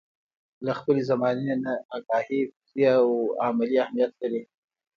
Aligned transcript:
له 0.65 0.71
خپلې 0.79 1.01
زمانې 1.09 1.53
نه 1.63 1.73
اګاهي 1.95 2.41
فکري 2.53 2.83
او 2.97 3.07
عملي 3.45 3.77
اهميت 3.83 4.11
لري. 4.21 4.41